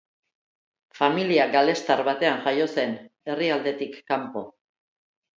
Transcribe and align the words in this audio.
Familia 0.99 1.43
galestar 1.55 2.01
batean 2.07 2.41
jaio 2.45 2.67
zen, 2.77 2.95
herrialdetik 3.33 3.99
kanpo. 4.13 4.43